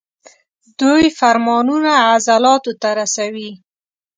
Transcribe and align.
دوی 0.79 1.03
فرمانونه 1.19 1.91
عضلاتو 2.09 2.71
ته 2.81 2.89
رسوي. 2.99 3.49